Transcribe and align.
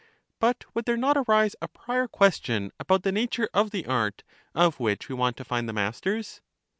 But 0.39 0.65
would 0.73 0.85
there 0.85 0.97
not 0.97 1.15
arise 1.15 1.55
a 1.61 1.67
prior 1.67 2.07
question 2.07 2.71
about 2.79 3.03
the 3.03 3.11
nature 3.11 3.47
of 3.53 3.69
the 3.69 3.85
art 3.85 4.23
of 4.55 4.79
which 4.79 5.09
we 5.09 5.13
want 5.13 5.37
to 5.37 5.45
find 5.45 5.69
the 5.69 5.73
masters? 5.73 6.41